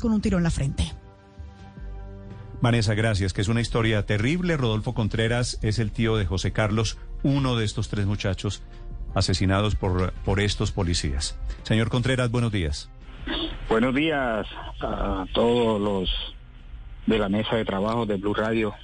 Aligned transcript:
con 0.00 0.12
un 0.12 0.20
tiro 0.20 0.36
en 0.38 0.44
la 0.44 0.50
frente. 0.50 0.84
Vanessa, 2.60 2.94
gracias, 2.94 3.32
que 3.32 3.40
es 3.42 3.48
una 3.48 3.60
historia 3.60 4.04
terrible. 4.06 4.56
Rodolfo 4.56 4.94
Contreras 4.94 5.58
es 5.62 5.78
el 5.78 5.90
tío 5.92 6.16
de 6.16 6.26
José 6.26 6.52
Carlos, 6.52 6.98
uno 7.22 7.56
de 7.56 7.64
estos 7.64 7.88
tres 7.88 8.06
muchachos 8.06 8.62
asesinados 9.14 9.74
por, 9.74 10.12
por 10.24 10.40
estos 10.40 10.72
policías. 10.72 11.38
Señor 11.62 11.88
Contreras, 11.90 12.30
buenos 12.30 12.52
días. 12.52 12.90
Buenos 13.68 13.94
días 13.94 14.46
a 14.80 15.24
todos 15.34 15.80
los 15.80 16.10
de 17.06 17.18
la 17.18 17.28
mesa 17.28 17.56
de 17.56 17.64
trabajo 17.64 18.06
de 18.06 18.16
Blue 18.16 18.34
Radio. 18.34 18.74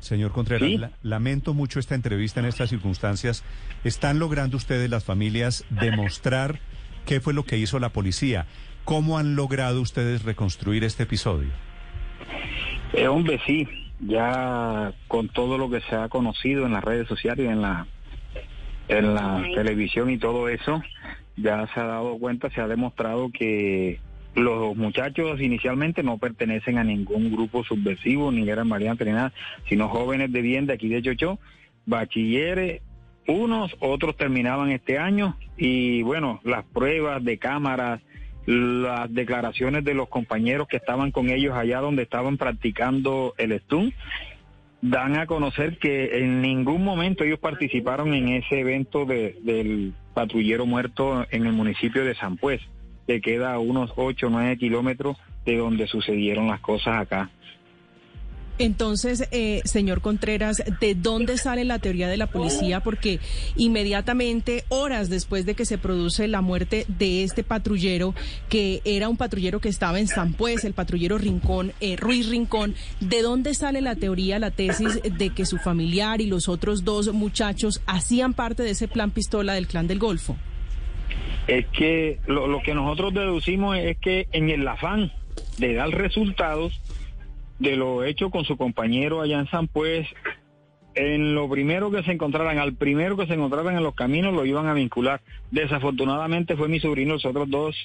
Señor 0.00 0.32
Contreras, 0.32 0.68
¿Sí? 0.68 0.76
la- 0.78 0.90
lamento 1.02 1.54
mucho 1.54 1.80
esta 1.80 1.94
entrevista 1.94 2.40
en 2.40 2.46
estas 2.46 2.68
circunstancias. 2.70 3.42
¿Están 3.84 4.18
logrando 4.18 4.56
ustedes, 4.56 4.90
las 4.90 5.04
familias, 5.04 5.64
demostrar 5.70 6.60
qué 7.06 7.20
fue 7.20 7.32
lo 7.34 7.44
que 7.44 7.56
hizo 7.58 7.78
la 7.78 7.88
policía? 7.90 8.46
¿Cómo 8.84 9.18
han 9.18 9.34
logrado 9.34 9.80
ustedes 9.80 10.24
reconstruir 10.24 10.84
este 10.84 11.04
episodio? 11.04 11.48
Eh, 12.92 13.08
hombre, 13.08 13.40
sí, 13.46 13.66
ya 14.00 14.92
con 15.08 15.28
todo 15.28 15.56
lo 15.58 15.70
que 15.70 15.80
se 15.82 15.96
ha 15.96 16.08
conocido 16.08 16.66
en 16.66 16.72
las 16.72 16.84
redes 16.84 17.08
sociales 17.08 17.46
y 17.46 17.48
en 17.48 17.62
la, 17.62 17.86
en 18.88 19.14
la 19.14 19.42
televisión 19.54 20.10
y 20.10 20.18
todo 20.18 20.48
eso, 20.48 20.82
ya 21.36 21.66
se 21.72 21.80
ha 21.80 21.84
dado 21.84 22.18
cuenta, 22.18 22.50
se 22.50 22.60
ha 22.60 22.68
demostrado 22.68 23.30
que 23.30 24.00
los 24.34 24.76
muchachos 24.76 25.40
inicialmente 25.40 26.02
no 26.02 26.18
pertenecen 26.18 26.78
a 26.78 26.84
ningún 26.84 27.30
grupo 27.30 27.64
subversivo, 27.64 28.30
ni 28.32 28.48
eran 28.48 28.68
variantes, 28.68 29.06
ni 29.06 29.12
nada, 29.12 29.32
sino 29.68 29.88
jóvenes 29.88 30.32
de 30.32 30.42
bien 30.42 30.66
de 30.66 30.74
aquí 30.74 30.88
de 30.88 31.02
Chochó, 31.02 31.38
bachilleres, 31.86 32.82
unos, 33.26 33.74
otros 33.80 34.16
terminaban 34.16 34.70
este 34.70 34.98
año, 34.98 35.36
y 35.56 36.02
bueno, 36.02 36.40
las 36.44 36.64
pruebas 36.64 37.24
de 37.24 37.38
cámaras, 37.38 38.00
las 38.46 39.12
declaraciones 39.12 39.84
de 39.84 39.94
los 39.94 40.08
compañeros 40.08 40.68
que 40.68 40.76
estaban 40.76 41.10
con 41.10 41.30
ellos 41.30 41.54
allá 41.56 41.80
donde 41.80 42.02
estaban 42.02 42.36
practicando 42.36 43.34
el 43.38 43.58
stun 43.60 43.92
dan 44.82 45.16
a 45.16 45.26
conocer 45.26 45.78
que 45.78 46.18
en 46.18 46.42
ningún 46.42 46.84
momento 46.84 47.24
ellos 47.24 47.38
participaron 47.38 48.12
en 48.12 48.28
ese 48.28 48.60
evento 48.60 49.06
de- 49.06 49.36
del 49.42 49.94
patrullero 50.12 50.66
muerto 50.66 51.26
en 51.30 51.46
el 51.46 51.52
municipio 51.54 52.04
de 52.04 52.14
San 52.14 52.36
Pues, 52.36 52.60
que 53.06 53.20
queda 53.22 53.54
a 53.54 53.58
unos 53.58 53.92
8 53.96 54.26
o 54.26 54.30
9 54.30 54.58
kilómetros 54.58 55.16
de 55.46 55.56
donde 55.56 55.86
sucedieron 55.86 56.48
las 56.48 56.60
cosas 56.60 56.98
acá. 56.98 57.30
Entonces, 58.58 59.28
eh, 59.32 59.62
señor 59.64 60.00
Contreras, 60.00 60.62
¿de 60.80 60.94
dónde 60.94 61.38
sale 61.38 61.64
la 61.64 61.80
teoría 61.80 62.08
de 62.08 62.16
la 62.16 62.28
policía? 62.28 62.80
Porque 62.80 63.18
inmediatamente, 63.56 64.64
horas 64.68 65.10
después 65.10 65.44
de 65.44 65.54
que 65.54 65.64
se 65.64 65.76
produce 65.76 66.28
la 66.28 66.40
muerte 66.40 66.86
de 66.86 67.24
este 67.24 67.42
patrullero, 67.42 68.14
que 68.48 68.80
era 68.84 69.08
un 69.08 69.16
patrullero 69.16 69.60
que 69.60 69.68
estaba 69.68 69.98
en 69.98 70.06
San 70.06 70.34
Pues, 70.34 70.64
el 70.64 70.72
patrullero 70.72 71.18
Rincón, 71.18 71.72
eh, 71.80 71.96
Ruiz 71.96 72.28
Rincón, 72.28 72.74
¿de 73.00 73.22
dónde 73.22 73.54
sale 73.54 73.80
la 73.80 73.96
teoría, 73.96 74.38
la 74.38 74.52
tesis 74.52 75.00
de 75.02 75.30
que 75.30 75.46
su 75.46 75.58
familiar 75.58 76.20
y 76.20 76.26
los 76.26 76.48
otros 76.48 76.84
dos 76.84 77.12
muchachos 77.12 77.82
hacían 77.86 78.34
parte 78.34 78.62
de 78.62 78.70
ese 78.70 78.86
plan 78.86 79.10
pistola 79.10 79.54
del 79.54 79.66
clan 79.66 79.88
del 79.88 79.98
Golfo? 79.98 80.36
Es 81.48 81.66
que 81.76 82.20
lo, 82.26 82.46
lo 82.46 82.62
que 82.62 82.74
nosotros 82.74 83.12
deducimos 83.12 83.76
es 83.76 83.98
que 83.98 84.28
en 84.32 84.48
el 84.48 84.66
afán 84.66 85.12
de 85.58 85.74
dar 85.74 85.90
resultados 85.90 86.80
de 87.58 87.76
lo 87.76 88.04
hecho 88.04 88.30
con 88.30 88.44
su 88.44 88.56
compañero 88.56 89.20
allá 89.20 89.38
en 89.38 89.48
San 89.48 89.68
Pues, 89.68 90.06
en 90.94 91.34
lo 91.34 91.48
primero 91.48 91.90
que 91.90 92.02
se 92.02 92.12
encontraran, 92.12 92.58
al 92.58 92.74
primero 92.74 93.16
que 93.16 93.26
se 93.26 93.34
encontraran 93.34 93.76
en 93.76 93.82
los 93.82 93.94
caminos 93.94 94.32
lo 94.32 94.44
iban 94.44 94.66
a 94.68 94.74
vincular. 94.74 95.20
Desafortunadamente 95.50 96.56
fue 96.56 96.68
mi 96.68 96.80
sobrino, 96.80 97.14
los 97.14 97.24
otros 97.24 97.50
dos 97.50 97.76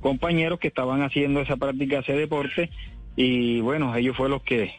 compañeros 0.00 0.58
que 0.58 0.68
estaban 0.68 1.02
haciendo 1.02 1.40
esa 1.40 1.56
práctica, 1.56 2.00
ese 2.00 2.14
deporte, 2.14 2.70
y 3.16 3.60
bueno, 3.60 3.94
ellos 3.94 4.16
fue 4.16 4.28
los 4.28 4.42
que 4.42 4.72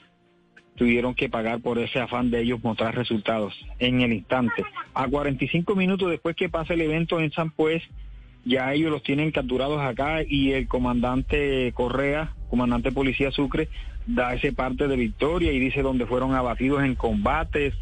tuvieron 0.75 1.15
que 1.15 1.29
pagar 1.29 1.61
por 1.61 1.79
ese 1.79 1.99
afán 1.99 2.29
de 2.31 2.41
ellos 2.41 2.63
mostrar 2.63 2.95
resultados 2.95 3.53
en 3.79 4.01
el 4.01 4.13
instante. 4.13 4.63
A 4.93 5.07
45 5.07 5.75
minutos 5.75 6.09
después 6.09 6.35
que 6.35 6.49
pasa 6.49 6.73
el 6.73 6.81
evento 6.81 7.19
en 7.19 7.31
San 7.31 7.51
Pues, 7.51 7.81
ya 8.43 8.73
ellos 8.73 8.91
los 8.91 9.03
tienen 9.03 9.31
capturados 9.31 9.81
acá 9.81 10.19
y 10.27 10.51
el 10.51 10.67
comandante 10.67 11.71
Correa, 11.73 12.35
comandante 12.49 12.91
Policía 12.91 13.31
Sucre, 13.31 13.69
da 14.07 14.33
ese 14.33 14.53
parte 14.53 14.87
de 14.87 14.95
victoria 14.95 15.51
y 15.51 15.59
dice 15.59 15.81
donde 15.81 16.05
fueron 16.05 16.33
abatidos 16.33 16.83
en 16.83 16.95
combates, 16.95 17.73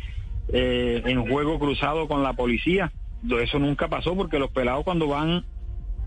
eh, 0.50 1.01
en 1.06 1.28
juego 1.28 1.59
cruzado 1.59 2.07
con 2.07 2.23
la 2.23 2.34
policía. 2.34 2.91
Eso 3.41 3.59
nunca 3.59 3.88
pasó 3.88 4.16
porque 4.16 4.39
los 4.39 4.51
pelados 4.51 4.83
cuando 4.83 5.07
van 5.07 5.45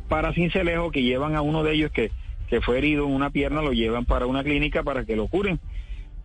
para 0.08 0.32
Cincelejo, 0.32 0.90
que 0.90 1.02
llevan 1.02 1.34
a 1.34 1.42
uno 1.42 1.62
de 1.62 1.74
ellos 1.74 1.90
que, 1.90 2.10
que 2.48 2.60
fue 2.60 2.78
herido 2.78 3.06
en 3.06 3.12
una 3.12 3.30
pierna, 3.30 3.62
lo 3.62 3.72
llevan 3.72 4.04
para 4.04 4.26
una 4.26 4.44
clínica 4.44 4.82
para 4.82 5.04
que 5.04 5.16
lo 5.16 5.28
curen. 5.28 5.58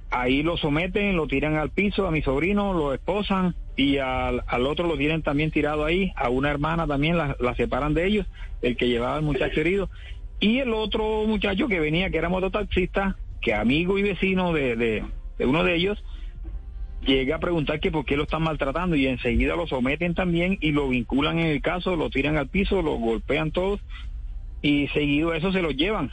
Ahí 0.09 0.44
lo 0.44 0.57
someten, 0.57 1.16
lo 1.16 1.28
tiran 1.28 1.56
al 1.56 1.69
piso, 1.69 2.06
a 2.06 2.12
mi 2.12 2.22
sobrino 2.22 2.74
lo 2.74 2.94
esposan 2.94 3.56
y 3.78 3.97
al, 3.97 4.44
al 4.46 4.66
otro 4.66 4.85
lo 4.85 4.97
tienen 4.97 5.22
también 5.22 5.51
tirado 5.51 5.85
ahí, 5.85 6.12
a 6.18 6.30
una 6.30 6.50
hermana 6.50 6.85
también 6.85 7.18
la, 7.18 7.38
la 7.40 7.56
separan 7.56 7.94
de 7.94 8.07
ellos, 8.07 8.28
el 8.62 8.75
que 8.75 8.90
llevaba 8.90 9.16
al 9.16 9.24
muchacho 9.24 9.62
herido. 9.62 9.90
Y 10.41 10.57
el 10.57 10.74
otro 10.74 11.24
muchacho 11.28 11.68
que 11.68 11.80
venía, 11.80 12.09
que 12.09 12.18
era 12.18 12.28
mototaxista, 12.28 13.16
que 13.41 13.53
amigo 13.53 13.97
y 13.97 14.03
vecino 14.03 14.53
de, 14.53 14.75
de, 14.75 15.03
de 15.38 15.46
uno 15.46 15.63
de 15.63 15.75
ellos, 15.75 16.03
llega 17.06 17.38
a 17.38 17.40
preguntar 17.40 17.79
que 17.79 17.91
por 17.91 18.06
qué 18.06 18.16
lo 18.16 18.24
están 18.24 18.44
maltratando 18.44 18.96
y 18.96 19.07
enseguida 19.07 19.56
lo 19.56 19.68
someten 19.68 20.13
también 20.13 20.57
y 20.62 20.72
lo 20.72 20.88
vinculan 20.90 21.40
en 21.40 21.47
el 21.47 21.62
caso, 21.62 21.96
lo 21.96 22.09
tiran 22.09 22.38
al 22.38 22.47
piso, 22.47 22.81
lo 22.81 22.94
golpean 22.96 23.51
todos 23.51 23.80
y 24.62 24.88
seguido 24.90 25.34
eso 25.34 25.51
se 25.51 25.62
lo 25.62 25.72
llevan. 25.72 26.12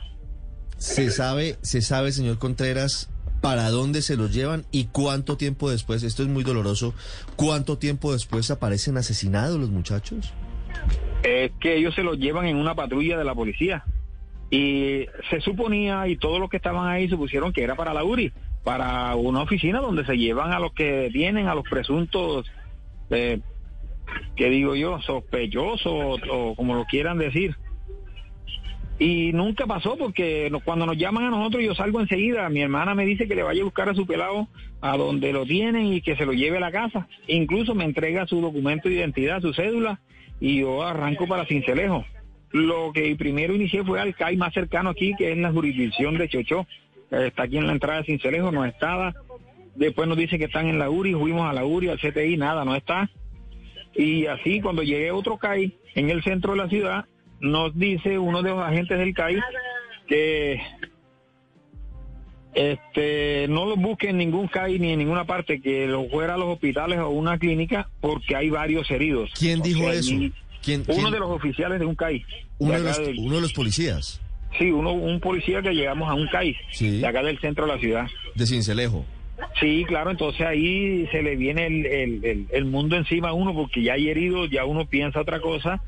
¿Se 0.79 1.11
sabe, 1.11 1.57
se 1.61 1.83
sabe, 1.83 2.13
señor 2.13 2.39
Contreras, 2.39 3.11
para 3.41 3.69
dónde 3.71 4.01
se 4.01 4.17
los 4.17 4.33
llevan 4.33 4.65
y 4.71 4.85
cuánto 4.87 5.37
tiempo 5.37 5.71
después, 5.71 6.03
esto 6.03 6.23
es 6.23 6.29
muy 6.29 6.45
doloroso, 6.45 6.95
cuánto 7.37 7.79
tiempo 7.79 8.13
después 8.13 8.51
aparecen 8.51 8.97
asesinados 8.97 9.59
los 9.59 9.71
muchachos? 9.71 10.33
es 11.23 11.53
que 11.61 11.77
ellos 11.77 11.95
se 11.95 12.03
los 12.03 12.19
llevan 12.19 12.47
en 12.47 12.57
una 12.57 12.75
patrulla 12.75 13.19
de 13.19 13.25
la 13.25 13.35
policía. 13.35 13.85
Y 14.51 15.07
se 15.31 15.41
suponía, 15.41 16.09
y 16.09 16.17
todos 16.17 16.41
los 16.41 16.49
que 16.49 16.57
estaban 16.57 16.89
ahí 16.89 17.09
supusieron 17.09 17.53
que 17.53 17.63
era 17.63 17.75
para 17.75 17.93
la 17.93 18.05
URI, 18.05 18.33
para 18.65 19.15
una 19.15 19.43
oficina 19.43 19.81
donde 19.81 20.07
se 20.07 20.17
llevan 20.17 20.53
a 20.53 20.59
los 20.59 20.73
que 20.73 21.11
tienen, 21.13 21.49
a 21.49 21.55
los 21.55 21.65
presuntos, 21.69 22.47
eh, 23.11 23.41
que 24.37 24.49
digo 24.49 24.75
yo, 24.75 25.01
sospechosos 25.03 25.87
o, 25.87 26.17
o 26.31 26.55
como 26.55 26.75
lo 26.75 26.85
quieran 26.87 27.19
decir. 27.19 27.57
Y 28.99 29.33
nunca 29.33 29.67
pasó 29.67 29.97
porque 29.97 30.51
cuando 30.65 30.85
nos 30.85 30.97
llaman 30.97 31.25
a 31.25 31.31
nosotros 31.31 31.63
yo 31.63 31.75
salgo 31.75 32.01
enseguida. 32.01 32.49
Mi 32.49 32.63
hermana 32.63 32.95
me 32.95 33.07
dice 33.07 33.29
que 33.29 33.37
le 33.37 33.45
vaya 33.45 33.61
a 33.63 33.65
buscar 33.65 33.89
a 33.89 33.95
su 33.95 34.07
pelado 34.07 34.49
a 34.81 34.97
donde 34.97 35.33
lo 35.33 35.47
tienen 35.47 35.87
y 35.87 36.01
que 36.01 36.17
se 36.17 36.27
lo 36.27 36.33
lleve 36.33 36.57
a 36.57 36.61
la 36.61 36.73
casa. 36.73 37.07
Incluso 37.29 37.75
me 37.75 37.85
entrega 37.85 38.27
su 38.27 38.41
documento 38.41 38.89
de 38.89 38.97
identidad, 38.97 39.41
su 39.41 39.53
cédula, 39.53 40.01
y 40.41 40.61
yo 40.61 40.83
arranco 40.83 41.29
para 41.29 41.47
Cincelejo. 41.47 42.05
Lo 42.53 42.93
que 42.93 43.15
primero 43.17 43.55
inicié 43.55 43.85
fue 43.85 44.01
al 44.01 44.15
CAI 44.15 44.37
más 44.37 44.55
cercano 44.55 44.91
aquí, 44.91 45.15
que 45.19 45.33
es 45.33 45.39
la 45.39 45.53
jurisdicción 45.53 46.17
de 46.17 46.29
Chochó. 46.29 46.67
Eh, 47.11 47.27
Está 47.29 47.43
aquí 47.45 47.59
en 47.59 47.67
la 47.67 47.73
entrada 47.73 47.99
de 48.01 48.05
Cincelejo, 48.07 48.51
no 48.53 48.65
estaba. 48.65 49.15
Después 49.77 50.09
nos 50.09 50.17
dice 50.19 50.39
que 50.39 50.47
están 50.47 50.67
en 50.67 50.79
la 50.79 50.91
URI, 50.91 51.15
fuimos 51.15 51.49
a 51.49 51.53
la 51.53 51.65
URI, 51.65 51.89
al 51.89 51.99
CTI, 52.01 52.37
nada, 52.37 52.65
no 52.65 52.75
está. 52.75 53.11
Y 53.95 54.27
así 54.27 54.61
cuando 54.61 54.83
llegué 54.83 55.09
a 55.11 55.15
otro 55.15 55.37
CAI 55.39 55.77
en 55.95 56.11
el 56.11 56.23
centro 56.23 56.53
de 56.53 56.59
la 56.59 56.69
ciudad, 56.69 57.05
nos 57.41 57.77
dice 57.79 58.19
uno 58.19 58.43
de 58.43 58.51
los 58.51 58.61
agentes 58.61 58.99
del 58.99 59.15
CAI 59.15 59.37
que 60.09 60.61
este 62.55 63.47
no 63.49 63.67
los 63.67 63.77
busquen 63.79 64.11
en 64.11 64.19
ningún 64.19 64.49
CAI 64.49 64.79
ni 64.79 64.93
en 64.93 64.99
ninguna 64.99 65.25
parte, 65.25 65.61
que 65.61 65.87
los 65.87 66.11
fuera 66.11 66.35
a 66.35 66.39
los 66.39 66.49
hospitales 66.49 66.99
o 66.99 67.11
una 67.11 67.39
clínica 67.39 67.89
porque 68.01 68.35
hay 68.35 68.51
varios 68.51 68.91
heridos. 68.91 69.31
¿Quién 69.39 69.61
O 69.61 69.63
dijo 69.63 69.81
sea, 69.81 69.93
eso? 69.93 70.13
y 70.15 70.33
¿Quién, 70.63 70.83
Uno 70.87 70.95
quién- 70.97 71.11
de 71.13 71.19
los 71.19 71.31
oficiales 71.31 71.79
de 71.81 71.87
un 71.87 71.95
CAI. 71.95 72.25
uno, 72.59 72.73
de 72.73 72.79
de 72.79 72.85
los, 72.85 72.97
acá 72.99 73.07
del- 73.07 73.19
uno 73.19 73.35
de 73.37 73.41
los 73.43 73.53
policías 73.53 74.21
Sí, 74.59 74.71
uno, 74.71 74.93
un 74.93 75.21
policía 75.21 75.61
que 75.61 75.73
llegamos 75.73 76.09
a 76.09 76.15
un 76.15 76.27
CAI, 76.29 76.57
Sí. 76.71 77.01
de 77.01 77.07
acá 77.07 77.23
del 77.23 77.39
centro 77.39 77.67
de 77.67 77.73
la 77.75 77.79
ciudad. 77.79 78.07
de 78.35 78.47
Cincelejo. 78.47 79.05
Sí, 79.61 79.85
claro, 79.87 80.11
entonces 80.11 80.41
ahí 80.47 81.07
se 81.13 81.23
le 81.23 81.37
viene 81.37 81.67
el, 81.67 81.87
el, 81.87 82.25
el, 82.25 82.47
el 82.51 82.65
mundo 82.65 82.97
encima 82.97 83.29
a 83.29 83.33
uno 83.35 83.55
porque 83.55 83.83
ya 83.83 83.93
hay 83.93 84.09
heridos, 84.09 84.51
ya 84.51 84.65
uno 84.65 84.87
piensa 84.87 85.21
otra 85.21 85.41
cosa 85.41 85.81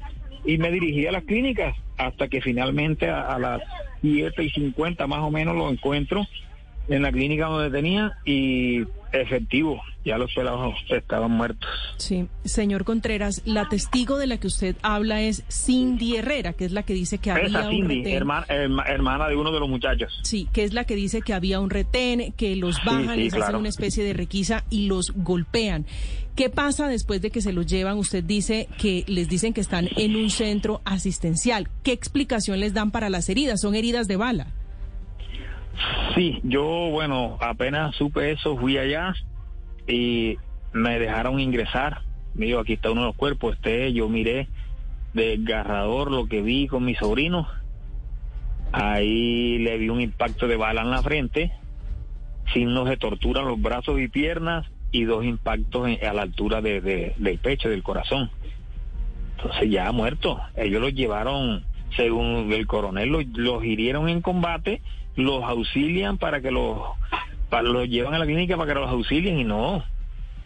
y 0.45 0.59
me 0.59 0.71
dirigí 0.71 1.07
a 1.07 1.13
las 1.13 1.25
clínicas 1.25 1.75
hasta 1.97 2.29
que 2.29 2.41
finalmente 2.41 3.09
a, 3.09 3.23
a 3.35 3.39
las 3.39 3.63
7 4.03 4.45
y 4.45 4.51
50 4.51 5.07
más 5.07 5.19
o 5.21 5.31
menos 5.31 5.57
lo 5.57 5.69
encuentro 5.71 6.27
en 6.91 7.03
la 7.03 7.11
clínica 7.13 7.47
donde 7.47 7.71
tenía 7.71 8.13
y 8.25 8.83
efectivo, 9.13 9.81
ya 10.05 10.19
los 10.19 10.33
pelados 10.35 10.75
estaban 10.89 11.31
muertos. 11.33 11.69
Sí, 11.97 12.27
señor 12.45 12.85
Contreras, 12.85 13.43
la 13.45 13.69
testigo 13.69 14.19
de 14.19 14.27
la 14.29 14.39
que 14.39 14.47
usted 14.47 14.77
habla 14.83 15.21
es 15.23 15.43
Cindy 15.51 16.17
Herrera, 16.17 16.53
que 16.53 16.65
es 16.65 16.73
la 16.73 16.83
que 16.85 16.95
dice 16.95 17.19
que 17.19 17.31
había 17.33 17.47
Esa 17.47 17.65
un 17.69 17.71
Cindy, 17.71 17.97
retén. 17.99 18.15
hermana, 18.17 18.47
herma- 18.49 18.85
hermana 18.87 19.29
de 19.29 19.37
uno 19.37 19.51
de 19.53 19.59
los 19.61 19.69
muchachos. 19.69 20.21
Sí, 20.23 20.49
que 20.53 20.63
es 20.65 20.73
la 20.75 20.85
que 20.85 20.95
dice 20.95 21.23
que 21.23 21.33
había 21.33 21.59
un 21.61 21.71
retén, 21.71 22.33
que 22.33 22.55
los 22.57 22.77
bajan, 22.85 23.17
sí, 23.17 23.23
les 23.23 23.35
hacen 23.35 23.57
una 23.57 23.69
especie 23.69 24.05
de 24.05 24.13
requisa 24.13 24.65
y 24.71 24.87
los 24.87 25.13
golpean. 25.17 25.87
¿Qué 26.37 26.49
pasa 26.51 26.87
después 26.89 27.21
de 27.21 27.31
que 27.31 27.41
se 27.43 27.53
los 27.53 27.67
llevan? 27.67 27.99
Usted 27.99 28.23
dice 28.23 28.69
que 28.79 29.05
les 29.09 29.29
dicen 29.29 29.53
que 29.53 29.61
están 29.61 29.89
en 29.97 30.15
un 30.17 30.31
centro 30.31 30.81
asistencial. 30.85 31.69
¿Qué 31.83 31.93
explicación 31.93 32.61
les 32.61 32.73
dan 32.75 32.93
para 32.93 33.11
las 33.11 33.29
heridas? 33.29 33.61
¿Son 33.61 33.75
heridas 33.75 34.07
de 34.07 34.17
bala? 34.17 34.47
Sí, 36.15 36.41
yo, 36.43 36.65
bueno, 36.91 37.39
apenas 37.41 37.95
supe 37.97 38.33
eso, 38.33 38.57
fui 38.57 38.79
allá 38.79 39.15
y 39.87 40.39
me 40.73 40.99
dejaron 40.99 41.41
ingresar. 41.41 42.03
Me 42.35 42.47
dijo, 42.47 42.61
aquí 42.61 42.75
está 42.75 42.91
uno 42.91 43.03
de 43.03 43.07
los 43.09 43.17
cuerpos. 43.17 43.57
Este, 43.57 43.93
yo 43.93 44.09
miré 44.09 44.49
desgarrador 45.15 46.11
lo 46.11 46.27
que 46.27 46.43
vi 46.43 46.67
con 46.67 46.85
mi 46.85 46.95
sobrino. 46.95 47.49
Ahí 48.73 49.59
le 49.59 49.79
vi 49.79 49.89
un 49.89 50.01
impacto 50.01 50.47
de 50.47 50.57
bala 50.57 50.83
en 50.83 50.91
la 50.91 51.03
frente, 51.03 51.53
signos 52.53 52.89
de 52.89 52.97
tortura 52.97 53.41
en 53.41 53.49
los 53.49 53.61
brazos 53.61 54.01
y 54.01 54.09
piernas 54.09 54.67
y 54.93 55.05
dos 55.05 55.25
impactos 55.25 55.89
a 56.03 56.13
la 56.13 56.23
altura 56.23 56.61
de, 56.61 57.15
del 57.17 57.39
pecho, 57.39 57.69
del 57.69 57.83
corazón. 57.83 58.31
Entonces 59.37 59.71
ya 59.71 59.91
muerto. 59.91 60.41
Ellos 60.55 60.81
los 60.81 60.95
llevaron, 60.95 61.65
según 61.97 62.53
el 62.53 62.67
coronel, 62.67 63.09
los, 63.09 63.27
los 63.35 63.65
hirieron 63.65 64.09
en 64.09 64.21
combate, 64.21 64.83
los 65.25 65.45
auxilian 65.45 66.19
para 66.19 66.41
que 66.41 66.51
los, 66.51 66.79
para, 67.49 67.63
los 67.63 67.89
llevan 67.89 68.15
a 68.15 68.19
la 68.19 68.27
clínica 68.27 68.57
para 68.57 68.73
que 68.73 68.81
los 68.81 68.91
auxilien 68.91 69.39
y 69.39 69.45
no. 69.45 69.85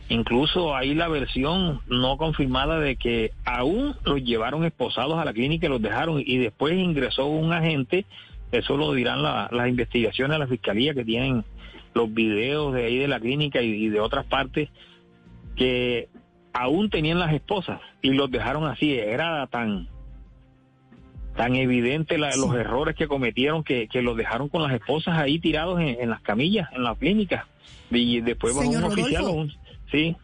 Incluso 0.08 0.76
hay 0.76 0.94
la 0.94 1.08
versión 1.08 1.80
no 1.88 2.18
confirmada 2.18 2.78
de 2.78 2.96
que 2.96 3.32
aún 3.44 3.94
los 4.04 4.22
llevaron 4.22 4.64
esposados 4.64 5.18
a 5.18 5.24
la 5.24 5.32
clínica 5.32 5.66
y 5.66 5.70
los 5.70 5.80
dejaron 5.80 6.22
y 6.24 6.36
después 6.36 6.74
ingresó 6.74 7.26
un 7.26 7.52
agente, 7.52 8.04
eso 8.52 8.76
lo 8.76 8.92
dirán 8.92 9.22
las 9.22 9.68
investigaciones 9.68 10.34
de 10.34 10.38
la 10.38 10.46
fiscalía 10.46 10.94
que 10.94 11.04
tienen 11.04 11.44
los 11.94 12.12
videos 12.12 12.74
de 12.74 12.84
ahí 12.84 12.98
de 12.98 13.08
la 13.08 13.20
clínica 13.20 13.62
y, 13.62 13.88
de 13.88 14.00
otras 14.00 14.26
partes, 14.26 14.68
que 15.56 16.08
aún 16.52 16.90
tenían 16.90 17.18
las 17.18 17.32
esposas 17.32 17.80
y 18.02 18.10
los 18.10 18.30
dejaron 18.30 18.64
así, 18.64 18.92
era 18.92 19.46
tan 19.46 19.88
tan 21.36 21.56
evidente 21.56 22.19
los 22.19 22.54
errores 22.54 22.96
que 22.96 23.08
cometieron 23.08 23.64
que, 23.64 23.88
que 23.88 24.02
los 24.02 24.16
dejaron 24.16 24.48
con 24.48 24.62
las 24.62 24.72
esposas 24.72 25.19
ahí 25.19 25.38
tirados 25.38 25.81
en, 25.81 26.08
las 26.08 26.20
camillas, 26.22 26.69
en 26.72 26.84
la 26.84 26.94
clínica. 26.94 27.48
Y 27.90 28.20
después 28.20 28.54
bajo 28.54 28.69
un 28.69 28.84
oficial, 28.84 29.58
sí. 29.90 30.16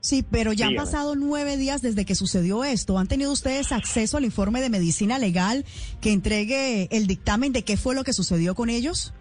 Sí, 0.00 0.22
pero 0.30 0.52
ya 0.52 0.66
han 0.66 0.74
pasado 0.74 1.14
nueve 1.14 1.56
días 1.56 1.80
desde 1.80 2.04
que 2.04 2.14
sucedió 2.14 2.62
esto. 2.62 2.98
¿Han 2.98 3.06
tenido 3.06 3.32
ustedes 3.32 3.72
acceso 3.72 4.18
al 4.18 4.24
informe 4.24 4.60
de 4.60 4.68
medicina 4.68 5.18
legal 5.18 5.64
que 6.02 6.12
entregue 6.12 6.88
el 6.90 7.06
dictamen 7.06 7.52
de 7.52 7.62
qué 7.64 7.78
fue 7.78 7.94
lo 7.94 8.04
que 8.04 8.12
sucedió 8.12 8.54
con 8.54 8.68
ellos? 8.68 9.14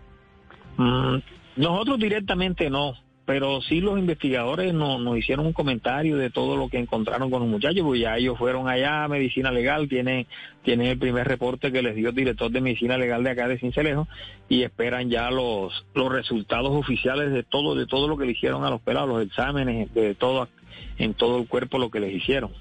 Mm, 0.75 1.19
nosotros 1.55 1.99
directamente 1.99 2.69
no, 2.69 2.95
pero 3.25 3.61
sí 3.61 3.79
los 3.79 3.97
investigadores 3.97 4.73
nos, 4.73 4.99
nos 4.99 5.17
hicieron 5.17 5.45
un 5.45 5.53
comentario 5.53 6.17
de 6.17 6.29
todo 6.29 6.57
lo 6.57 6.67
que 6.67 6.77
encontraron 6.77 7.29
con 7.31 7.41
los 7.41 7.49
muchachos, 7.49 7.81
porque 7.83 8.01
ya 8.01 8.17
ellos 8.17 8.37
fueron 8.37 8.67
allá 8.67 9.05
a 9.05 9.07
medicina 9.07 9.49
legal, 9.49 9.87
tienen, 9.87 10.27
tienen 10.63 10.87
el 10.87 10.97
primer 10.97 11.25
reporte 11.25 11.71
que 11.71 11.81
les 11.81 11.95
dio 11.95 12.09
el 12.09 12.15
director 12.15 12.51
de 12.51 12.59
medicina 12.59 12.97
legal 12.97 13.23
de 13.23 13.29
acá 13.29 13.47
de 13.47 13.59
Cincelejo 13.59 14.09
y 14.49 14.63
esperan 14.63 15.09
ya 15.09 15.31
los, 15.31 15.85
los 15.93 16.11
resultados 16.11 16.71
oficiales 16.71 17.31
de 17.31 17.43
todo, 17.43 17.75
de 17.75 17.85
todo 17.85 18.09
lo 18.09 18.17
que 18.17 18.25
le 18.25 18.33
hicieron 18.33 18.65
a 18.65 18.69
los 18.69 18.81
pelados, 18.81 19.07
los 19.07 19.25
exámenes, 19.25 19.93
de 19.93 20.15
todo, 20.15 20.49
en 20.97 21.13
todo 21.13 21.39
el 21.39 21.47
cuerpo 21.47 21.77
lo 21.77 21.89
que 21.89 22.01
les 22.01 22.13
hicieron. 22.13 22.51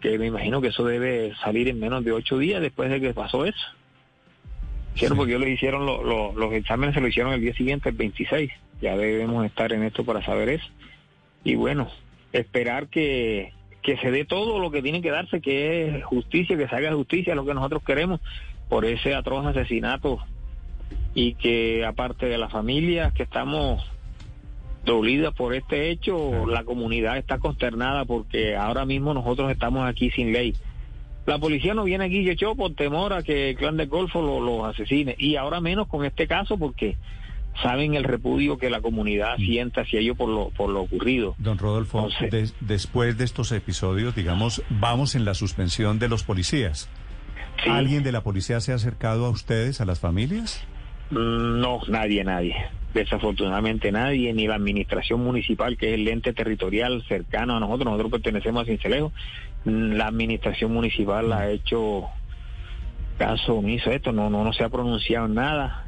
Que 0.00 0.18
me 0.18 0.26
imagino 0.26 0.60
que 0.60 0.68
eso 0.68 0.84
debe 0.84 1.34
salir 1.42 1.68
en 1.68 1.80
menos 1.80 2.04
de 2.04 2.12
ocho 2.12 2.38
días 2.38 2.60
después 2.60 2.90
de 2.90 3.00
que 3.00 3.12
pasó 3.12 3.44
eso. 3.44 3.66
Hicieron 4.94 5.16
porque 5.16 5.32
ellos 5.32 5.44
le 5.44 5.50
hicieron 5.50 5.84
los 5.84 6.52
exámenes, 6.52 6.94
se 6.94 7.00
lo 7.00 7.08
hicieron 7.08 7.32
el 7.32 7.40
día 7.40 7.54
siguiente, 7.54 7.88
el 7.88 7.96
26. 7.96 8.52
Ya 8.80 8.96
debemos 8.96 9.44
estar 9.46 9.72
en 9.72 9.82
esto 9.82 10.04
para 10.04 10.24
saber 10.24 10.48
eso. 10.48 10.66
Y 11.42 11.54
bueno, 11.54 11.88
esperar 12.32 12.88
que, 12.88 13.52
que 13.82 13.96
se 13.98 14.10
dé 14.10 14.24
todo 14.24 14.58
lo 14.58 14.70
que 14.70 14.82
tiene 14.82 15.02
que 15.02 15.10
darse, 15.10 15.40
que 15.40 15.98
es 15.98 16.04
justicia, 16.04 16.56
que 16.56 16.68
se 16.68 16.74
haga 16.74 16.92
justicia, 16.94 17.34
lo 17.34 17.44
que 17.44 17.54
nosotros 17.54 17.82
queremos 17.84 18.20
por 18.68 18.84
ese 18.84 19.14
atroz 19.14 19.46
asesinato 19.46 20.18
y 21.14 21.34
que 21.34 21.84
aparte 21.84 22.26
de 22.26 22.38
las 22.38 22.50
familias 22.50 23.12
que 23.12 23.22
estamos 23.22 23.84
dolidas 24.84 25.32
por 25.34 25.54
este 25.54 25.90
hecho, 25.90 26.46
la 26.46 26.64
comunidad 26.64 27.16
está 27.16 27.38
consternada 27.38 28.04
porque 28.04 28.56
ahora 28.56 28.84
mismo 28.84 29.14
nosotros 29.14 29.50
estamos 29.50 29.88
aquí 29.88 30.10
sin 30.10 30.32
ley. 30.32 30.54
La 31.26 31.38
policía 31.38 31.72
no 31.72 31.84
viene 31.84 32.04
aquí, 32.04 32.28
echó 32.28 32.54
por 32.54 32.74
temor 32.74 33.14
a 33.14 33.22
que 33.22 33.50
el 33.50 33.56
clan 33.56 33.78
de 33.78 33.86
Golfo 33.86 34.20
los 34.20 34.42
lo 34.42 34.66
asesine. 34.66 35.14
Y 35.18 35.36
ahora 35.36 35.60
menos 35.60 35.88
con 35.88 36.04
este 36.04 36.26
caso 36.26 36.58
porque 36.58 36.96
saben 37.62 37.94
el 37.94 38.04
repudio 38.04 38.58
que 38.58 38.70
la 38.70 38.80
comunidad 38.80 39.38
mm. 39.38 39.46
sienta 39.46 39.80
hacia 39.82 40.00
ellos 40.00 40.16
por 40.16 40.28
lo, 40.28 40.50
por 40.50 40.70
lo 40.70 40.82
ocurrido. 40.82 41.34
Don 41.38 41.58
Rodolfo, 41.58 42.08
después 42.60 43.16
de 43.18 43.24
estos 43.24 43.52
episodios, 43.52 44.14
digamos, 44.14 44.62
vamos 44.68 45.14
en 45.14 45.24
la 45.24 45.34
suspensión 45.34 45.98
de 45.98 46.08
los 46.08 46.24
policías. 46.24 46.88
¿Alguien 47.66 48.02
de 48.02 48.12
la 48.12 48.22
policía 48.22 48.60
se 48.60 48.72
ha 48.72 48.74
acercado 48.74 49.26
a 49.26 49.30
ustedes, 49.30 49.80
a 49.80 49.84
las 49.84 50.00
familias? 50.00 50.64
Mm, 51.10 51.60
no, 51.60 51.80
nadie, 51.88 52.24
nadie. 52.24 52.56
Desafortunadamente 52.92 53.90
nadie, 53.90 54.32
ni 54.32 54.46
la 54.46 54.54
administración 54.56 55.22
municipal, 55.22 55.76
que 55.76 55.88
es 55.88 55.94
el 55.94 56.08
ente 56.08 56.32
territorial 56.32 57.02
cercano 57.08 57.56
a 57.56 57.60
nosotros, 57.60 57.86
nosotros 57.86 58.12
pertenecemos 58.12 58.62
a 58.62 58.66
Cincelejo, 58.66 59.12
mm, 59.64 59.92
la 59.92 60.06
administración 60.06 60.72
municipal 60.72 61.32
ha 61.32 61.50
hecho 61.50 62.04
caso 63.18 63.54
omiso 63.56 63.90
a 63.90 63.94
esto, 63.94 64.12
no, 64.12 64.28
no, 64.28 64.44
no 64.44 64.52
se 64.52 64.64
ha 64.64 64.68
pronunciado 64.68 65.28
nada, 65.28 65.83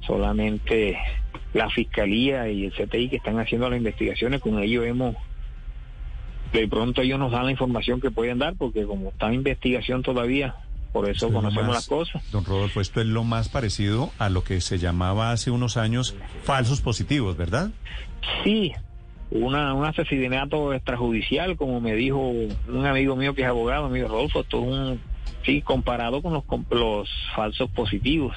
solamente 0.00 0.98
la 1.52 1.68
fiscalía 1.70 2.48
y 2.48 2.66
el 2.66 2.72
CTI 2.72 3.08
que 3.08 3.16
están 3.16 3.38
haciendo 3.38 3.68
las 3.68 3.78
investigaciones, 3.78 4.40
con 4.40 4.58
ellos 4.58 4.86
hemos, 4.86 5.16
de 6.52 6.68
pronto 6.68 7.02
ellos 7.02 7.18
nos 7.18 7.32
dan 7.32 7.46
la 7.46 7.50
información 7.50 8.00
que 8.00 8.10
pueden 8.10 8.38
dar, 8.38 8.54
porque 8.56 8.84
como 8.84 9.10
está 9.10 9.28
en 9.28 9.34
investigación 9.34 10.02
todavía, 10.02 10.54
por 10.92 11.08
eso 11.08 11.32
conocemos 11.32 11.74
las 11.74 11.88
cosas. 11.88 12.22
Don 12.32 12.44
Rodolfo, 12.44 12.80
esto 12.80 13.00
es 13.00 13.06
lo 13.06 13.24
más 13.24 13.48
parecido 13.48 14.10
a 14.18 14.28
lo 14.28 14.42
que 14.42 14.60
se 14.60 14.78
llamaba 14.78 15.30
hace 15.32 15.50
unos 15.50 15.76
años 15.76 16.16
falsos 16.42 16.80
positivos, 16.80 17.36
¿verdad? 17.36 17.70
Sí, 18.42 18.72
una, 19.30 19.74
un 19.74 19.84
asesinato 19.84 20.74
extrajudicial, 20.74 21.56
como 21.56 21.80
me 21.80 21.94
dijo 21.94 22.18
un 22.18 22.86
amigo 22.86 23.14
mío 23.16 23.34
que 23.34 23.42
es 23.42 23.48
abogado, 23.48 23.86
amigo 23.86 24.08
Rodolfo, 24.08 24.40
esto 24.40 24.58
es 24.58 24.68
un, 24.68 25.00
sí, 25.44 25.62
comparado 25.62 26.22
con 26.22 26.32
los, 26.32 26.44
los 26.70 27.08
falsos 27.34 27.70
positivos, 27.70 28.36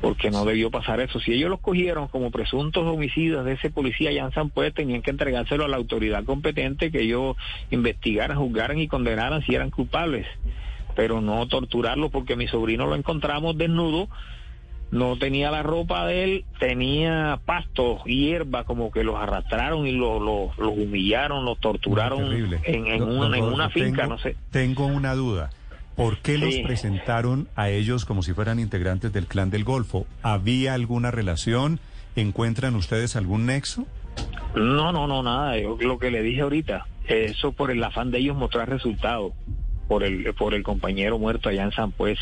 porque 0.00 0.30
no 0.30 0.44
debió 0.44 0.70
pasar 0.70 1.00
eso. 1.00 1.20
Si 1.20 1.32
ellos 1.32 1.50
los 1.50 1.60
cogieron 1.60 2.08
como 2.08 2.30
presuntos 2.30 2.86
homicidas 2.86 3.44
de 3.44 3.52
ese 3.52 3.70
policía 3.70 4.10
allá 4.10 4.24
en 4.24 4.32
San 4.32 4.50
pues 4.50 4.72
tenían 4.74 5.02
que 5.02 5.10
entregárselo 5.10 5.64
a 5.64 5.68
la 5.68 5.76
autoridad 5.76 6.24
competente, 6.24 6.90
que 6.90 7.02
ellos 7.02 7.36
investigaran, 7.70 8.38
juzgaran 8.38 8.78
y 8.78 8.88
condenaran 8.88 9.42
si 9.42 9.54
eran 9.54 9.70
culpables 9.70 10.26
pero 10.94 11.20
no 11.20 11.46
torturarlo 11.46 12.10
porque 12.10 12.36
mi 12.36 12.46
sobrino 12.46 12.86
lo 12.86 12.94
encontramos 12.94 13.56
desnudo, 13.56 14.08
no 14.90 15.16
tenía 15.16 15.50
la 15.50 15.62
ropa 15.62 16.06
de 16.06 16.24
él, 16.24 16.44
tenía 16.58 17.40
pasto, 17.44 18.02
hierba, 18.04 18.64
como 18.64 18.90
que 18.90 19.04
los 19.04 19.16
arrastraron 19.16 19.86
y 19.86 19.92
los 19.92 20.52
humillaron, 20.58 21.44
los 21.44 21.58
torturaron 21.58 22.32
en, 22.64 23.02
una 23.02 23.70
finca, 23.70 24.06
no 24.06 24.18
sé. 24.18 24.36
Tengo 24.50 24.86
una 24.86 25.14
duda. 25.14 25.50
¿Por 25.96 26.18
qué 26.18 26.38
los 26.38 26.54
presentaron 26.58 27.48
a 27.56 27.68
ellos 27.68 28.04
como 28.04 28.22
si 28.22 28.32
fueran 28.32 28.58
integrantes 28.58 29.12
del 29.12 29.26
clan 29.26 29.50
del 29.50 29.64
Golfo? 29.64 30.06
¿Había 30.22 30.74
alguna 30.74 31.10
relación? 31.10 31.78
¿Encuentran 32.16 32.74
ustedes 32.74 33.16
algún 33.16 33.46
nexo? 33.46 33.86
No, 34.54 34.92
no, 34.92 35.06
no, 35.06 35.22
nada. 35.22 35.56
lo 35.56 35.98
que 35.98 36.10
le 36.10 36.22
dije 36.22 36.40
ahorita, 36.40 36.86
eso 37.06 37.52
por 37.52 37.70
el 37.70 37.82
afán 37.84 38.10
de 38.10 38.18
ellos 38.18 38.36
mostrar 38.36 38.68
resultados 38.68 39.32
por 39.88 40.04
el, 40.04 40.32
por 40.34 40.54
el 40.54 40.62
compañero 40.62 41.18
muerto 41.18 41.48
allá 41.48 41.64
en 41.64 41.72
San 41.72 41.92
Pues. 41.92 42.18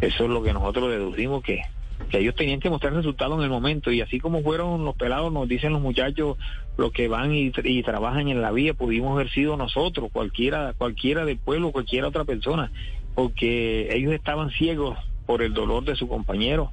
Eso 0.00 0.24
es 0.24 0.30
lo 0.30 0.42
que 0.42 0.52
nosotros 0.52 0.90
deducimos 0.90 1.42
que, 1.42 1.62
que 2.08 2.18
ellos 2.18 2.34
tenían 2.34 2.60
que 2.60 2.70
mostrar 2.70 2.92
resultados 2.92 3.38
en 3.38 3.44
el 3.44 3.50
momento 3.50 3.90
y 3.92 4.00
así 4.00 4.18
como 4.18 4.42
fueron 4.42 4.84
los 4.84 4.96
pelados, 4.96 5.32
nos 5.32 5.48
dicen 5.48 5.72
los 5.72 5.82
muchachos, 5.82 6.36
los 6.76 6.92
que 6.92 7.08
van 7.08 7.34
y, 7.34 7.52
y, 7.64 7.82
trabajan 7.82 8.28
en 8.28 8.40
la 8.40 8.50
vía, 8.50 8.74
pudimos 8.74 9.12
haber 9.12 9.30
sido 9.30 9.56
nosotros, 9.56 10.10
cualquiera, 10.12 10.74
cualquiera 10.76 11.24
del 11.24 11.38
pueblo, 11.38 11.72
cualquiera 11.72 12.08
otra 12.08 12.24
persona, 12.24 12.70
porque 13.14 13.94
ellos 13.94 14.12
estaban 14.12 14.50
ciegos 14.50 14.98
por 15.26 15.42
el 15.42 15.52
dolor 15.52 15.84
de 15.84 15.96
su 15.96 16.08
compañero 16.08 16.72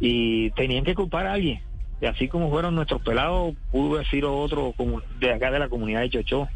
y 0.00 0.50
tenían 0.50 0.84
que 0.84 0.94
culpar 0.94 1.26
a 1.26 1.34
alguien. 1.34 1.60
Y 2.00 2.06
así 2.06 2.28
como 2.28 2.50
fueron 2.50 2.74
nuestros 2.74 3.00
pelados, 3.02 3.54
pudo 3.70 3.94
haber 3.94 4.06
sido 4.08 4.36
otro 4.36 4.74
de 5.18 5.32
acá 5.32 5.50
de 5.50 5.58
la 5.58 5.68
comunidad 5.68 6.00
de 6.00 6.10
Chochó. 6.10 6.48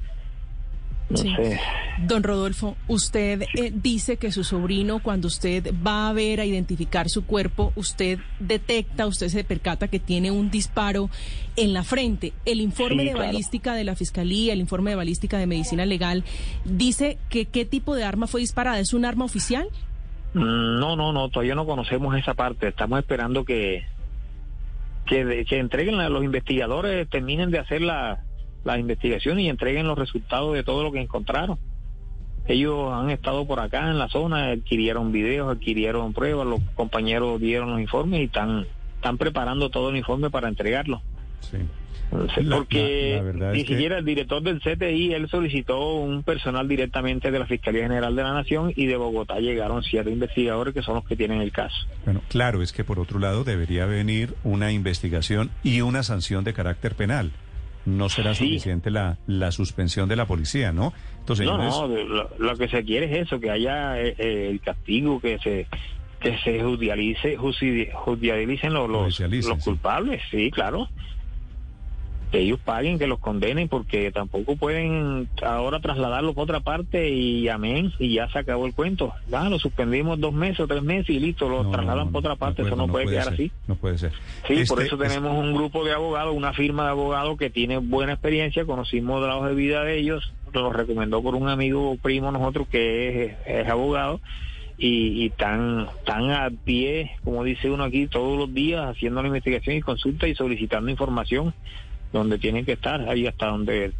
Don 2.06 2.22
Rodolfo, 2.22 2.76
usted 2.88 3.42
eh, 3.54 3.72
dice 3.74 4.16
que 4.16 4.32
su 4.32 4.44
sobrino, 4.44 5.02
cuando 5.02 5.28
usted 5.28 5.74
va 5.86 6.08
a 6.08 6.12
ver, 6.12 6.40
a 6.40 6.44
identificar 6.44 7.08
su 7.08 7.26
cuerpo, 7.26 7.72
usted 7.74 8.18
detecta, 8.38 9.06
usted 9.06 9.28
se 9.28 9.44
percata 9.44 9.88
que 9.88 9.98
tiene 9.98 10.30
un 10.30 10.50
disparo 10.50 11.10
en 11.56 11.72
la 11.72 11.82
frente. 11.82 12.32
El 12.44 12.60
informe 12.60 13.04
de 13.04 13.14
balística 13.14 13.74
de 13.74 13.84
la 13.84 13.96
Fiscalía, 13.96 14.52
el 14.52 14.60
informe 14.60 14.90
de 14.90 14.96
balística 14.96 15.38
de 15.38 15.46
Medicina 15.46 15.84
Legal, 15.84 16.24
dice 16.64 17.18
que 17.28 17.46
qué 17.46 17.64
tipo 17.64 17.94
de 17.94 18.04
arma 18.04 18.26
fue 18.26 18.40
disparada. 18.40 18.78
¿Es 18.78 18.94
un 18.94 19.04
arma 19.04 19.24
oficial? 19.24 19.68
Mm, 20.34 20.78
no, 20.78 20.96
no, 20.96 21.12
no, 21.12 21.28
todavía 21.28 21.54
no 21.54 21.66
conocemos 21.66 22.16
esa 22.16 22.34
parte. 22.34 22.68
Estamos 22.68 23.00
esperando 23.00 23.44
que, 23.44 23.84
que, 25.06 25.44
que 25.46 25.58
entreguen 25.58 25.96
a 25.96 26.08
los 26.08 26.24
investigadores, 26.24 27.08
terminen 27.08 27.50
de 27.50 27.58
hacer 27.58 27.82
la 27.82 28.22
la 28.64 28.78
investigación 28.78 29.40
y 29.40 29.48
entreguen 29.48 29.86
los 29.86 29.98
resultados 29.98 30.54
de 30.54 30.62
todo 30.62 30.82
lo 30.82 30.92
que 30.92 31.00
encontraron. 31.00 31.58
ellos 32.46 32.92
han 32.92 33.10
estado 33.10 33.46
por 33.46 33.60
acá 33.60 33.90
en 33.90 33.98
la 33.98 34.08
zona, 34.08 34.50
adquirieron 34.50 35.12
videos, 35.12 35.50
adquirieron 35.50 36.12
pruebas, 36.12 36.46
los 36.46 36.60
compañeros 36.74 37.40
dieron 37.40 37.70
los 37.70 37.80
informes 37.80 38.20
y 38.20 38.24
están, 38.24 38.66
están 38.96 39.18
preparando 39.18 39.70
todo 39.70 39.90
el 39.90 39.96
informe 39.96 40.30
para 40.30 40.48
entregarlo. 40.48 41.00
Sí. 41.40 41.58
Porque 42.10 43.22
ni 43.52 43.60
siquiera 43.60 43.98
el 43.98 44.04
director 44.04 44.42
del 44.42 44.60
CTI, 44.60 45.14
él 45.14 45.28
solicitó 45.28 45.94
un 45.94 46.24
personal 46.24 46.66
directamente 46.66 47.30
de 47.30 47.38
la 47.38 47.46
Fiscalía 47.46 47.82
General 47.82 48.14
de 48.16 48.22
la 48.22 48.34
Nación 48.34 48.72
y 48.74 48.86
de 48.86 48.96
Bogotá 48.96 49.38
llegaron 49.38 49.84
siete 49.84 50.10
investigadores 50.10 50.74
que 50.74 50.82
son 50.82 50.96
los 50.96 51.04
que 51.04 51.14
tienen 51.14 51.40
el 51.40 51.52
caso. 51.52 51.76
Bueno, 52.04 52.20
claro, 52.28 52.62
es 52.62 52.72
que 52.72 52.82
por 52.82 52.98
otro 52.98 53.20
lado 53.20 53.44
debería 53.44 53.86
venir 53.86 54.34
una 54.42 54.72
investigación 54.72 55.50
y 55.62 55.82
una 55.82 56.02
sanción 56.02 56.42
de 56.42 56.52
carácter 56.52 56.96
penal 56.96 57.30
no 57.96 58.08
será 58.08 58.34
suficiente 58.34 58.90
la, 58.90 59.18
la 59.26 59.52
suspensión 59.52 60.08
de 60.08 60.16
la 60.16 60.26
policía, 60.26 60.72
¿no? 60.72 60.92
Entonces, 61.18 61.46
no, 61.46 61.58
no, 61.58 62.28
lo, 62.38 62.56
que 62.56 62.68
se 62.68 62.84
quiere 62.84 63.06
es 63.06 63.26
eso, 63.26 63.40
que 63.40 63.50
haya 63.50 64.00
eh, 64.00 64.14
eh, 64.18 64.48
el 64.50 64.60
castigo, 64.60 65.20
que 65.20 65.38
se 65.38 65.66
que 66.20 66.36
se 66.38 66.62
judicialice, 66.62 67.38
judicialicen 67.38 68.74
los, 68.74 68.90
los 68.90 69.64
culpables, 69.64 70.20
sí, 70.30 70.50
claro 70.50 70.88
que 72.30 72.38
ellos 72.38 72.60
paguen, 72.60 72.98
que 72.98 73.06
los 73.06 73.18
condenen, 73.18 73.68
porque 73.68 74.12
tampoco 74.12 74.56
pueden 74.56 75.28
ahora 75.42 75.80
trasladarlo 75.80 76.32
a 76.36 76.40
otra 76.40 76.60
parte 76.60 77.10
y 77.10 77.48
amén, 77.48 77.92
y 77.98 78.14
ya 78.14 78.28
se 78.28 78.38
acabó 78.38 78.66
el 78.66 78.74
cuento. 78.74 79.12
Ya 79.28 79.48
lo 79.48 79.58
suspendimos 79.58 80.20
dos 80.20 80.32
meses 80.32 80.60
o 80.60 80.66
tres 80.68 80.82
meses 80.82 81.10
y 81.10 81.18
listo, 81.18 81.48
lo 81.48 81.68
trasladan 81.70 82.12
para 82.12 82.18
otra 82.18 82.36
parte, 82.36 82.62
eso 82.62 82.76
no, 82.76 82.86
puede, 82.86 83.06
quedar 83.06 83.32
así. 83.32 83.50
No 83.66 83.74
puede 83.74 83.98
ser. 83.98 84.12
Sí, 84.46 84.64
por 84.68 84.80
este 84.80 84.84
eso 84.84 84.96
tenemos 84.96 85.36
un 85.36 85.54
grupo 85.54 85.84
de 85.84 85.92
abogados, 85.92 86.34
una 86.34 86.52
firma 86.52 86.84
de 86.84 86.90
abogados 86.90 87.36
que 87.36 87.50
tiene 87.50 87.78
buena 87.78 88.12
experiencia, 88.12 88.64
conocimos 88.64 89.20
la 89.26 89.36
hoja 89.36 89.48
de 89.48 89.54
vida 89.54 89.82
de 89.82 89.98
ellos, 89.98 90.32
nos 90.54 90.72
recomendó 90.72 91.22
por 91.22 91.34
un 91.34 91.48
amigo 91.48 91.96
primo 92.00 92.30
nosotros 92.30 92.68
que 92.68 93.36
es, 93.44 93.68
abogado. 93.68 94.20
Y, 94.82 95.24
y, 95.24 95.28
tan, 95.28 95.88
tan 96.06 96.30
a 96.30 96.48
pie, 96.48 97.10
como 97.22 97.44
dice 97.44 97.68
uno 97.68 97.84
aquí, 97.84 98.06
todos 98.06 98.38
los 98.38 98.54
días 98.54 98.88
haciendo 98.88 99.20
la 99.20 99.28
investigación 99.28 99.76
y 99.76 99.82
consulta 99.82 100.26
y 100.26 100.34
solicitando 100.34 100.90
información 100.90 101.52
donde 102.12 102.38
tienen 102.38 102.64
que 102.64 102.72
estar, 102.72 103.08
ahí 103.08 103.26
hasta 103.26 103.46
donde 103.46 103.92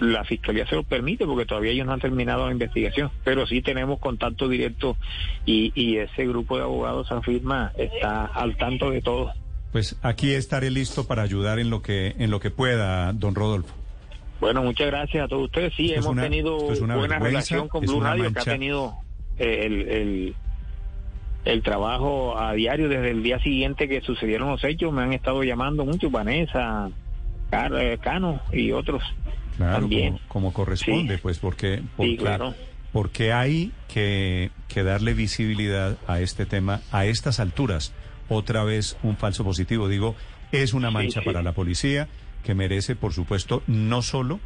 la 0.00 0.24
fiscalía 0.24 0.66
se 0.66 0.74
lo 0.74 0.82
permite, 0.82 1.26
porque 1.26 1.46
todavía 1.46 1.70
ellos 1.70 1.86
no 1.86 1.92
han 1.92 2.00
terminado 2.00 2.46
la 2.46 2.52
investigación, 2.52 3.10
pero 3.24 3.46
sí 3.46 3.62
tenemos 3.62 4.00
contacto 4.00 4.48
directo 4.48 4.96
y, 5.44 5.72
y 5.74 5.98
ese 5.98 6.26
grupo 6.26 6.56
de 6.56 6.64
abogados 6.64 7.08
San 7.08 7.22
Firma 7.22 7.72
está 7.76 8.26
al 8.26 8.56
tanto 8.56 8.90
de 8.90 9.00
todo. 9.00 9.32
Pues 9.72 9.96
aquí 10.02 10.32
estaré 10.32 10.70
listo 10.70 11.06
para 11.06 11.22
ayudar 11.22 11.58
en 11.58 11.70
lo 11.70 11.82
que 11.82 12.14
en 12.18 12.30
lo 12.30 12.40
que 12.40 12.50
pueda, 12.50 13.12
don 13.12 13.34
Rodolfo. 13.34 13.74
Bueno, 14.40 14.62
muchas 14.62 14.88
gracias 14.88 15.24
a 15.24 15.28
todos 15.28 15.44
ustedes. 15.44 15.72
Sí, 15.76 15.92
hemos 15.94 16.16
tenido 16.16 16.58
buena 16.58 17.18
relación 17.18 17.68
con 17.68 17.84
Blue 17.84 18.00
Radio, 18.00 18.32
que 18.32 18.40
ha 18.40 18.44
tenido 18.44 18.94
eh, 19.38 19.62
el, 19.64 19.88
el, 19.88 20.34
el 21.44 21.62
trabajo 21.62 22.38
a 22.38 22.52
diario 22.52 22.88
desde 22.88 23.10
el 23.10 23.22
día 23.22 23.38
siguiente 23.38 23.88
que 23.88 24.00
sucedieron 24.02 24.50
los 24.50 24.62
hechos. 24.64 24.92
Me 24.92 25.02
han 25.02 25.12
estado 25.12 25.42
llamando 25.42 25.84
mucho, 25.84 26.10
Vanessa, 26.10 26.90
Cano 27.50 28.40
y 28.52 28.72
otros 28.72 29.02
también. 29.58 30.18
Como, 30.28 30.52
corresponde, 30.52 31.18
pues 31.18 31.38
porque, 31.38 31.82
porque, 31.96 32.16
claro. 32.16 32.54
porque 32.92 33.32
hay 33.32 33.72
que, 33.88 34.50
que 34.68 34.82
darle 34.82 35.14
visibilidad 35.14 35.96
a 36.06 36.20
este 36.20 36.46
tema 36.46 36.80
a 36.92 37.06
estas 37.06 37.40
alturas. 37.40 37.92
Otra 38.28 38.64
vez 38.64 38.96
un 39.02 39.16
falso 39.16 39.44
positivo, 39.44 39.88
digo, 39.88 40.14
es 40.52 40.74
una 40.74 40.90
mancha 40.90 41.22
para 41.22 41.42
la 41.42 41.52
policía 41.52 42.08
que 42.44 42.54
merece, 42.54 42.96
por 42.96 43.12
supuesto, 43.12 43.62
no 43.66 44.02
solo 44.02 44.40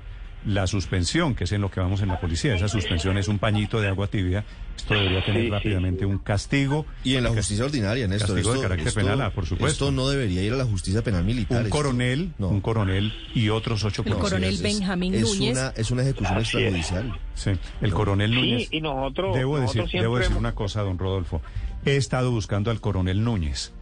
la 0.47 0.66
suspensión, 0.66 1.35
que 1.35 1.44
es 1.44 1.52
en 1.52 1.61
lo 1.61 1.70
que 1.70 1.80
vamos 1.80 2.00
en 2.02 2.09
la 2.09 2.20
policía. 2.20 2.54
Esa 2.54 2.68
suspensión 2.68 3.18
es 3.18 3.28
un 3.28 3.38
pañito 3.38 3.80
de 3.80 3.88
agua 3.88 4.06
tibia. 4.06 4.44
Esto 4.76 4.94
debería 4.94 5.25
tener 5.25 5.50
rápidamente 5.50 6.06
un 6.06 6.18
castigo. 6.18 6.87
Y 7.04 7.16
en 7.16 7.25
la 7.25 7.30
justicia 7.30 7.64
ordinaria, 7.64 8.09
Néstor. 8.09 8.37
Castigo 8.37 8.54
de 8.54 8.61
carácter 8.61 8.92
penal, 8.92 9.20
ah, 9.20 9.30
por 9.30 9.47
supuesto. 9.47 9.87
Esto 9.87 9.90
no 9.90 10.09
debería 10.09 10.42
ir 10.42 10.52
a 10.52 10.56
la 10.56 10.64
justicia 10.64 11.02
penal 11.02 11.25
militar. 11.25 11.64
Un 11.64 11.70
coronel, 11.70 12.32
un 12.38 12.61
coronel 12.61 13.12
y 13.35 13.50
otros 13.50 13.85
ocho 13.85 14.02
El 14.04 14.14
coronel 14.14 14.59
Benjamín 14.62 15.14
es, 15.14 15.23
Núñez. 15.23 15.59
Una, 15.59 15.73
es 15.76 15.90
una 15.90 16.02
ejecución 16.02 16.38
extrajudicial. 16.38 17.18
Sí, 17.35 17.50
el 17.80 17.92
coronel 17.92 18.35
Núñez. 18.35 18.68
y 18.70 18.80
nosotros. 18.80 19.37
Debo, 19.37 19.59
decir, 19.59 19.85
debo 19.92 20.18
decir 20.18 20.37
una 20.37 20.54
cosa, 20.54 20.82
don 20.82 20.99
Rodolfo. 20.99 21.42
He 21.85 21.97
estado 21.97 22.30
buscando 22.30 22.70
al 22.70 22.80
coronel 22.80 23.25
Núñez 23.25 23.73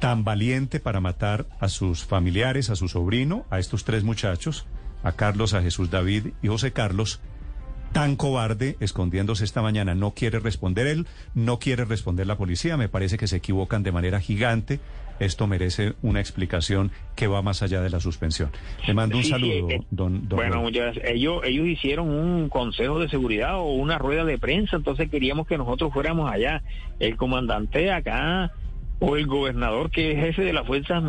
tan 0.00 0.24
valiente 0.24 0.80
para 0.80 1.00
matar 1.00 1.46
a 1.60 1.68
sus 1.68 2.04
familiares, 2.04 2.70
a 2.70 2.76
su 2.76 2.88
sobrino, 2.88 3.44
a 3.50 3.58
estos 3.58 3.84
tres 3.84 4.02
muchachos, 4.02 4.66
a 5.02 5.12
Carlos, 5.12 5.54
a 5.54 5.62
Jesús 5.62 5.90
David 5.90 6.28
y 6.42 6.48
José 6.48 6.72
Carlos, 6.72 7.20
tan 7.92 8.16
cobarde, 8.16 8.76
escondiéndose 8.80 9.44
esta 9.44 9.62
mañana. 9.62 9.94
No 9.94 10.12
quiere 10.12 10.38
responder 10.38 10.86
él, 10.86 11.06
no 11.34 11.58
quiere 11.58 11.84
responder 11.84 12.26
la 12.26 12.36
policía. 12.36 12.76
Me 12.76 12.88
parece 12.88 13.18
que 13.18 13.26
se 13.26 13.36
equivocan 13.36 13.82
de 13.82 13.92
manera 13.92 14.20
gigante. 14.20 14.80
Esto 15.18 15.46
merece 15.46 15.92
una 16.00 16.20
explicación 16.20 16.92
que 17.14 17.26
va 17.26 17.42
más 17.42 17.62
allá 17.62 17.82
de 17.82 17.90
la 17.90 18.00
suspensión. 18.00 18.50
Le 18.86 18.94
mando 18.94 19.18
un 19.18 19.24
saludo, 19.24 19.68
eh, 19.68 19.82
don, 19.90 20.26
Bueno, 20.28 20.66
ellos, 20.68 21.42
ellos 21.44 21.66
hicieron 21.66 22.08
un 22.08 22.48
consejo 22.48 22.98
de 22.98 23.08
seguridad 23.10 23.58
o 23.58 23.64
una 23.74 23.98
rueda 23.98 24.24
de 24.24 24.38
prensa, 24.38 24.76
entonces 24.76 25.10
queríamos 25.10 25.46
que 25.46 25.58
nosotros 25.58 25.92
fuéramos 25.92 26.30
allá. 26.32 26.62
El 27.00 27.16
comandante 27.16 27.92
acá 27.92 28.52
o 28.98 29.16
el 29.16 29.26
gobernador 29.26 29.90
que 29.90 30.12
es 30.12 30.18
jefe 30.18 30.42
de 30.42 30.54
la 30.54 30.64
fuerza 30.64 31.02